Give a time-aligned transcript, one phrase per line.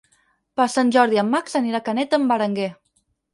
[0.59, 2.73] Per Sant Jordi en Max anirà a Canet d'en Berenguer.